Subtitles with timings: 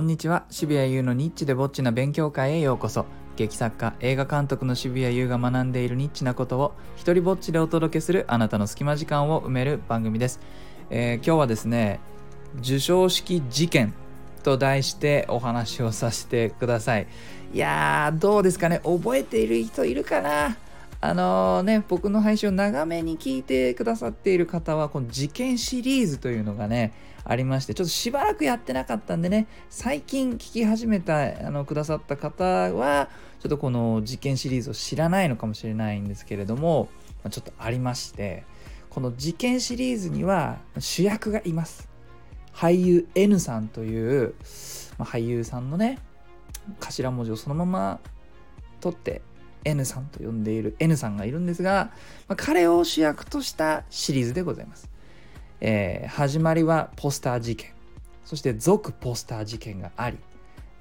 [0.00, 0.46] こんにちは。
[0.48, 3.04] 渋谷優のニッチでぼっちな勉強会へようこそ。
[3.36, 10.40] 劇作家映画監督の渋谷優が学んでいるニッチなことを一人ぼっちでお届けするあなたの隙間時間を埋める番組です、
[10.88, 12.00] えー今日はですね
[12.62, 13.92] 授賞式事件
[14.42, 17.06] と題してお話をさせてください。
[17.52, 18.80] いやーどうですかね？
[18.82, 20.56] 覚えている人いるかな？
[21.02, 26.92] あのね僕の配信を長めに聞いてくださっている方はこの事件シリーズというのがね
[27.24, 33.08] ありましてちょっとしばらくやってなかったんでね最近聞き始めたあのくださった方は
[33.40, 36.90] ちょっとこの事件シリーズを知らないのかもしれないんですけれども、
[37.30, 38.44] ちょっとありまして
[38.90, 41.88] この事件シリーズには主役がいます。
[42.52, 44.34] 俳優 N さんという、
[44.98, 45.98] まあ俳優さんのね
[46.80, 48.00] 頭文字をそのまま
[48.80, 49.22] 取って
[49.64, 51.90] N さんと呼んでいる N さんがいるんですが、
[52.28, 54.90] まあ彼を主役としたシリーズでございます。
[55.60, 57.80] えー始まりはポスター事件。
[58.30, 60.16] そして続ポスター事件があり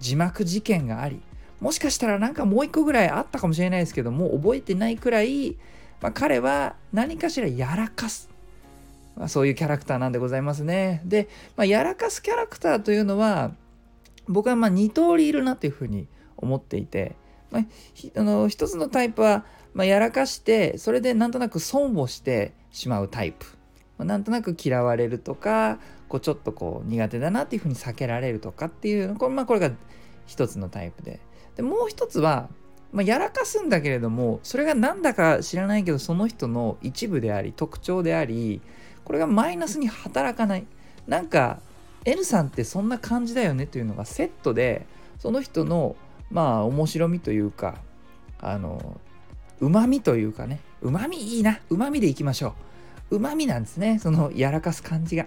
[0.00, 1.22] 字幕事件があり
[1.60, 5.56] もしかしたらなんかもう一個ぐらいあったかもしれないですけども覚えてないくらい、
[6.02, 8.28] まあ、彼は何かしらやらかす、
[9.16, 11.00] まあ、そういうキャラクターなんでございますね。
[11.06, 13.52] で、まあ、やらかすキャラクターというのは
[14.28, 17.16] 僕はまあ2通りいるなというふうに思っていて、
[17.50, 17.62] まあ、
[18.16, 23.46] あの一つのタイプは、まあ、やらかしてそれでなんとなく損をしてしまうタイプ。
[23.96, 29.72] まあなんとなく嫌われるとかこうちょっとこう苦手だなっていうふうに避けられるとかっていうこれ,、まあ、これが
[30.26, 31.20] 一つのタイプで。
[31.56, 32.48] でもう一つは、
[32.92, 38.62] まあ、やらかすんだけれどもそれが何だか知らないけどその人の一部であり特徴であり
[39.04, 40.66] これがマイナスに働かない。
[41.06, 41.60] なんか
[42.04, 44.86] N さんってそんな感じだよねというのがセットで
[45.18, 45.96] その人の
[46.30, 47.76] まあ面白みというか
[48.40, 49.00] あの
[49.60, 52.54] うまみというかねうまみいいなうまみでいきましょ
[53.10, 53.16] う。
[53.16, 55.26] うまみなんですねそのやらかす感じが。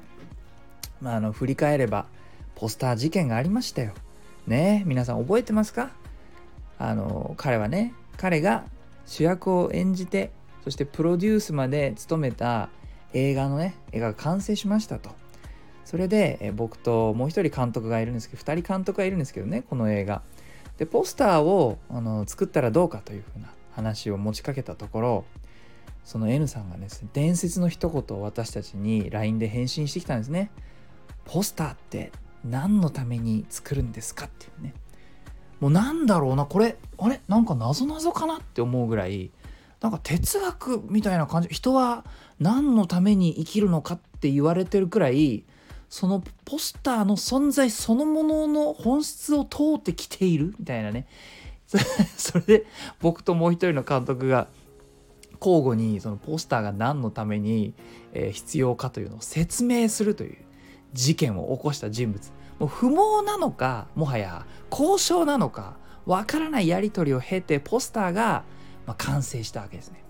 [1.01, 2.05] まああの振り返れば
[2.55, 3.93] ポスター事件がありましたよ。
[4.47, 5.91] ね皆さん覚えてますか？
[6.77, 8.65] あの彼はね彼が
[9.05, 10.31] 主役を演じて
[10.63, 12.69] そしてプロデュースまで務めた
[13.13, 15.09] 映画のね映画が完成しましたと。
[15.83, 20.21] それで僕ともう一人監督がいるんですけど2人監督がいるんですけどねこの映画。
[20.81, 25.25] でポスターをあの作ったらどうかというふうな話を持ちかけたところ
[26.03, 30.49] その N さんがですね伝説の一言を私たちに LINE で返信してきたんですね。
[31.23, 32.11] ポスターって
[32.43, 34.73] 何のために作るんですかっていうね。
[35.59, 39.29] もうなんだろうなこれあれなんか謎謎かなって思うぐらい
[39.81, 42.05] なんか哲学みたいな感じ人は
[42.39, 45.43] 何のために生きるのかって言われてるくらい
[45.91, 51.05] そのポスターの存在そのものの本質を通ってきているみたいなね
[52.15, 52.65] それで
[53.01, 54.47] 僕ともう一人の監督が
[55.41, 57.73] 交互にそのポスターが何のために、
[58.13, 60.37] 必要かというのを説明するという
[60.93, 68.43] 事件を起こした人物もう不毛なのかもはや交渉なのかわからないやり取りを経てポスターが、
[68.85, 70.03] ま、完成したわけですね。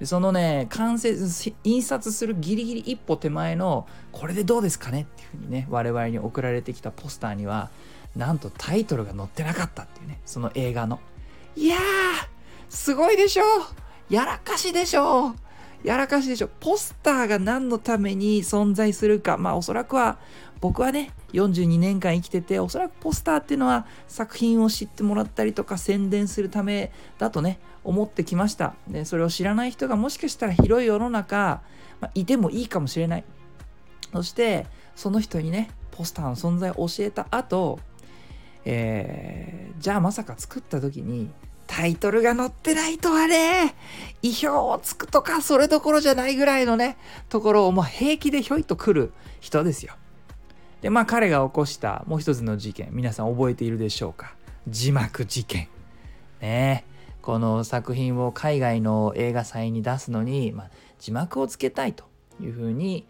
[0.00, 1.14] でそのね完成
[1.62, 7.68] 印刷するギリギリ一歩手前のこれでどうですかねっていうふうにね我々に送られてきたポスターには
[8.16, 10.98] なんとタイトルが載ってなかったっていうねその映画の。
[11.54, 11.80] いやー
[12.70, 13.44] すごいでしょ
[14.08, 15.34] やらかしでしょ
[15.84, 20.18] やらかしでしょポスターが何のために存在するかまあおそらくは
[20.60, 28.74] 僕はね42年間生きてておそらくポスターっていうのは作品を知ってもらったりとか宣伝するためだとね思ってきました。
[28.88, 31.62] でそれを知らない人がもしかしたら広い世の中、
[32.00, 33.24] まあいてもいいかもしれない。
[34.12, 34.66] そして
[34.96, 37.78] その人にねポスターの存在を教えた後、
[38.64, 41.30] えーじゃあまさか作った時に
[41.66, 43.74] タイトルが載ってないとはね
[44.20, 46.98] 意表をつくとかそれどころじゃないぐらいのね
[47.30, 49.94] ところをもう平気でひょいと来る人ですよ。
[50.80, 54.34] でまあ彼が起こしたもう一つの事件皆さん覚えているでしょうか？
[54.68, 55.68] 字幕事件。
[56.40, 56.84] ね。
[57.22, 62.04] この作品を海外の映画祭に出すのに、まあ、字幕をつけたいと
[62.40, 63.06] いうふうに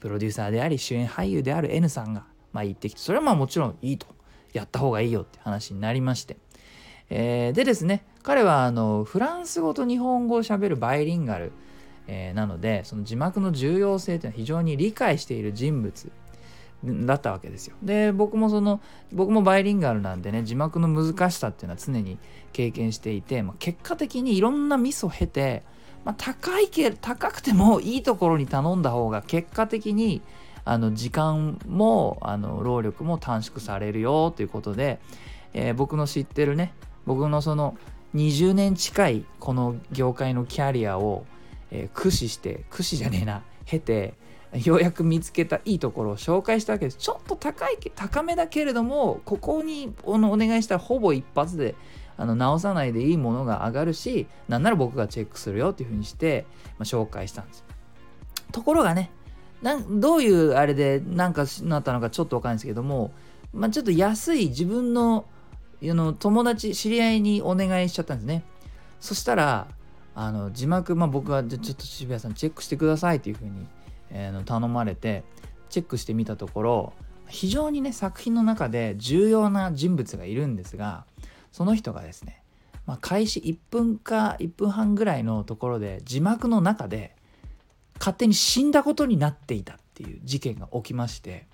[0.00, 4.06] プロデューサーであり主演俳優である N さんが、まあ、言ってきてそれはまあもちろんいいと。
[4.52, 6.36] やった方がいいよって話になりまして、
[7.10, 11.50] えーでですね彼はあのフランス語と日本語をしゃべるバイリンガル、
[12.06, 16.12] えーなのでその字幕の重要性というのは非常に理解している人物
[16.84, 17.76] だったわけですよ。
[17.82, 18.80] で僕もその
[19.12, 22.18] 僕もバイリンガルなんでね字幕の難しさっていうのは常に
[22.52, 25.62] 経験していて、まあ、結果的にいろんなミスを経て、
[26.04, 30.22] まあ、高いけ高くてもいいところに頼んだ方が結果的に
[30.64, 34.98] あの時間もあの労力も短縮されるよということで、
[35.52, 36.72] えー僕の知ってるね
[37.06, 37.76] 僕のその
[38.14, 41.26] 20年近いこの業界のキャリアを、
[41.70, 44.14] えー駆使して駆使じゃねえな経て
[44.62, 46.98] ようやく見つけたいいところを紹介したわけです。
[46.98, 51.74] ちょっと高い高めだけれどもここにお願いしたらほぼ一発で
[52.16, 56.46] あの直さないでいいものが上がるしなんなら僕がチェックするよっていうふうにして、
[56.78, 57.64] まあ、紹介したんです。
[58.52, 59.10] ところがね
[59.62, 63.12] なんどういうあれで何かなったのかちょっとわかんないですけども、
[63.52, 65.24] まあ、ちょっと安い自分の
[65.82, 68.44] の友達知り合いにお願いしちゃったんですね。
[69.00, 69.66] そしたら
[70.14, 73.66] あの字幕、まあ、僕はちょっと渋谷さんチェックしてくださいっていうふうに、
[74.14, 75.24] えー、頼まれて
[75.68, 76.92] チェックしてみたところ
[77.28, 81.04] 非常にね作品の中で重要な人物がいるんですが
[81.52, 82.42] その人がですね、
[82.86, 87.14] まあ、開始1分か1分半ぐらいのところで字幕の中で
[87.98, 91.46] 勝手に死んだことになっていたっていう事件が起きまして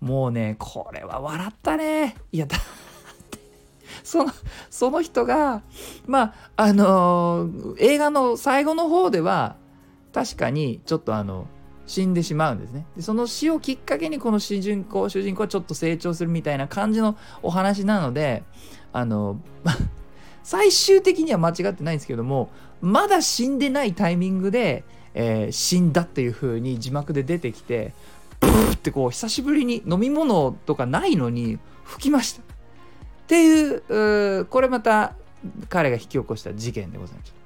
[0.00, 2.14] もうねこれは笑ったね。
[2.30, 2.60] いやだっ
[3.30, 3.38] て
[4.04, 4.32] その
[4.70, 5.62] その人が
[6.06, 9.56] まああのー、映画の最後の方では
[10.12, 11.46] 確かにちょっとあの
[11.88, 12.86] 死んでしまうんですね。
[12.96, 18.44] でその死をきっかけにこの主人公主人公はちょっと成長するみたいな感じのお話なので
[18.92, 19.40] あの
[20.44, 22.50] 最終的には間違ってないんですけども
[22.80, 27.92] まだ死んでないタイミングでえー、死んだっていう風に字幕で出てきて
[28.40, 32.42] ブーってこう久しぶりに飲み物とかないのに吹きました。
[32.42, 32.44] っ
[33.26, 35.16] ていうこれまた
[35.68, 37.36] 彼が引き起こした事件でございました。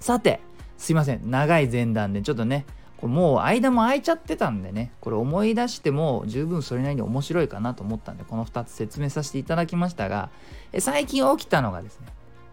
[0.00, 0.40] さて
[0.78, 1.28] すいません。
[1.28, 2.66] 長い前段でちょっとね
[3.02, 10.30] これもう間も空いちゃってたんでねこれ思い出しても十分それなりに面白いかなと思ったんでこの2つ説明させていただきましたが
[10.78, 12.06] 最近起きたのがですね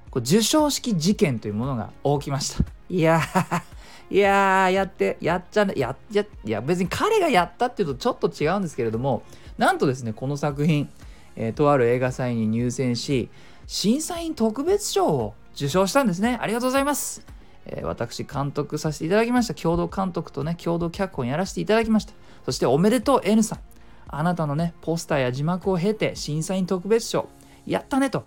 [0.09, 3.61] こ授賞式事件というものが起きましたいやー
[4.09, 9.21] いやー、やって、やっちゃ、やっちゃ、いや、別に彼がやったっていうとちょっと違うんですけれども、
[9.59, 10.89] なんとですね、この作品、
[11.35, 13.29] えー、とある映画祭に入選し、
[13.67, 16.39] 審査員特別賞を受賞したんですね。
[16.41, 17.38] ありがとうございます。
[17.71, 19.53] えー、私、監督させていただきました。
[19.53, 22.13] 共同監督とね、共同脚本やらせていただきました。
[22.45, 23.59] そして、おめでとう、N さん。
[24.07, 27.29] あなたのね、ポスターや字幕を経て、審査員特別賞、
[27.65, 28.25] やったねと。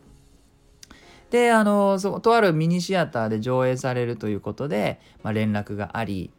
[1.32, 6.30] であのそとあるミニシアターで上映されるということで、まあ、連絡があり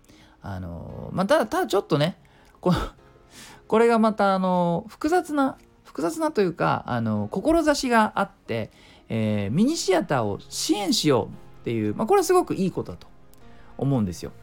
[0.44, 2.16] あの、まあ、ただただちょっとね
[2.62, 2.72] こ
[3.68, 8.70] これがまたあの複雑な複雑なというかあの志があって、
[9.10, 13.08] えー、ミニシアターを支援しようっていう、まあ、これはすごくいいことだと
[13.78, 14.34] 思うんですよ。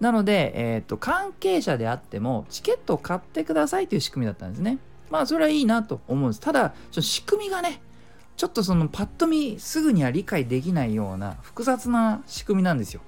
[0.00, 4.78] なので、えーと、関係者であってもチケットを買ってくださいという仕組みだったんですね。
[5.10, 6.40] まあそれはいいなと思うんです。
[6.40, 7.80] ただ、仕組みがね、
[8.36, 13.02] ちょっとそのパッと見すぐには理解できないような複雑な仕組みなんですよ。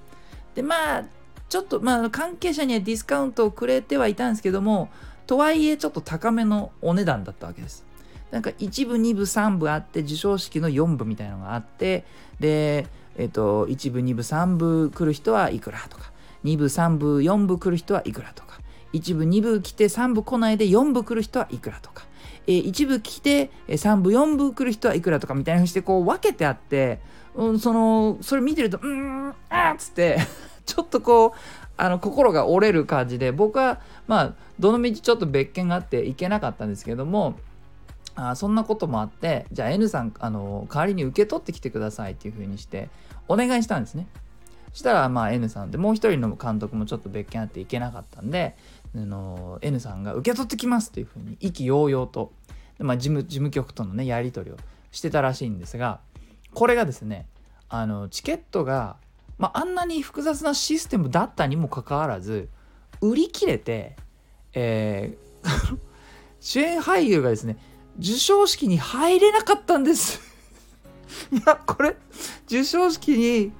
[0.55, 1.05] でまあ
[1.49, 4.91] ちょっとまあ関係者にはディスカウントをくれてはいたんですけども
[5.27, 7.87] とはいえちょっと高めのお値段だったわけです。
[8.31, 12.05] なんか1部2部3部あって授賞式の4部みたいなのがあって
[12.39, 12.87] で
[13.17, 16.13] えっ、と1部2部3部来る人はいくらとか
[16.45, 18.61] 2部3部4部来る人はいくらとか
[18.93, 22.07] 1部2部来て3部来ないで4部来る人はいくらとか
[22.47, 27.01] えー、1部来て3部4部来る人はいくらとかみたいなふうにしてこう分けてあって、
[27.35, 30.19] うん、そのそれ見てるとうんあっつって
[30.67, 31.33] ちょっとこう
[31.77, 37.37] あの心が折れる感じで僕はまあどのみちちょっと別件があって行けなかったんですけども
[38.15, 42.91] あそんなこともあってじゃあ N さんあの代わりに受け取ってきてくださいっていうふうにして
[43.29, 44.07] お願いしたんですね。
[44.73, 48.57] したらまあ N さんでもう一人の監督もちょっと別件あって行けなかったんで
[48.95, 52.33] あの N さんが受け取ってきますというふうに意気揚々と、
[52.79, 54.57] まあ、事務事務局とのねやり取りを
[54.91, 56.01] してたらしいんですが
[56.55, 57.27] これがですね
[57.69, 58.97] あのチケットが、
[59.39, 62.49] まあ、あんなに複雑なシステムだったにもかかわらず
[63.01, 63.97] 売り切れて、
[64.55, 65.79] えー、
[66.41, 67.59] 主演俳優がですね
[67.99, 70.21] 授賞式に入れなかったんです。
[71.31, 71.97] いやこれ
[72.49, 73.53] 授賞式に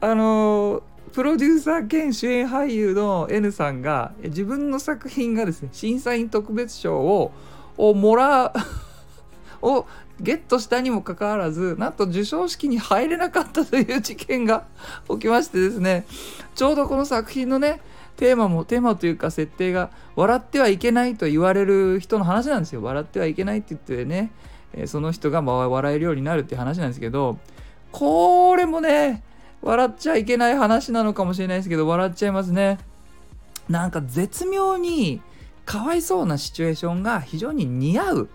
[0.00, 7.32] あのプロデューサー兼主演俳優の N さんが自分の作品がですね審査員特別賞を
[7.76, 8.52] をもらう
[9.66, 9.86] を
[10.20, 14.64] ゲットしたにもかかわらずなんと授賞式に入れなかったという事件が
[15.08, 16.06] 起きましてですね
[16.54, 17.80] ちょうどこの作品のね
[18.18, 22.82] テーマもテーマというか設定が笑ってはいけないと言われる人の話なんですよ。
[22.82, 24.32] 笑ってはいけないって言ってね
[24.74, 27.38] えその人が笑えるようになるって話なんですけど
[27.92, 29.22] これもね
[29.62, 32.78] 笑っちゃいけない話なのかもしれないですけど笑っちゃいますね。
[33.68, 35.20] なんか絶妙に
[35.64, 38.28] かわいそうなシチュエーションが非常に似合う、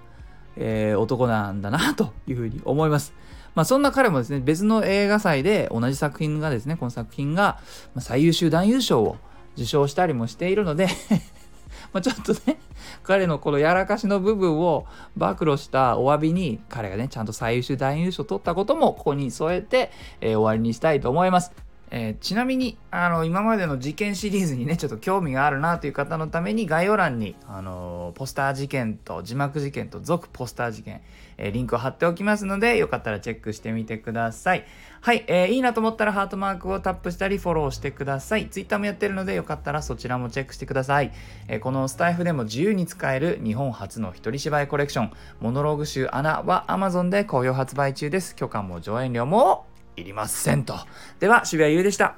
[0.56, 3.14] えー、男なんだなというふうに思います。
[3.54, 7.60] まあそんな彼もですね別の映画祭で同じ作品がですねこの作品が
[8.00, 9.18] 最優秀男優賞を
[9.56, 10.88] 受賞したりもしているので
[11.94, 12.60] ま、ちょっとね、
[13.04, 21.63] 彼のこのやらかしの部分を暴露したお詫びに、彼がね、ちゃんと最優秀男優賞取ったこともここに添えて、えー、終わりにしたいと思います。
[21.96, 31.02] えー、ちなみにあの今までの事件シリーズにねちょっと興味があるなという方のために概要欄にあのポスター事件と字幕事件と続ポスター事件、
[31.38, 34.66] えー、リンクを貼っておきますのでよかったらチェックしてみてください。
[35.02, 38.48] はい、えー、いいなと思ったらハートマークをタップしたりフォローしてください。
[38.50, 41.12] Twitter もやってるのでよかったらそちらもチェックしてください、
[41.48, 48.36] えこのスタイフでも自由に使える日本初の一人芝居コレクションモノローグ集アナは Amazon で好評発売中です。
[48.36, 50.76] 許可も上演料もいりませんと。
[51.20, 52.16] では渋谷優でした。